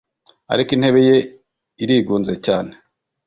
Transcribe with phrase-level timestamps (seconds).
[0.53, 1.17] Ariko intebe ye
[1.83, 2.73] irigunze cyane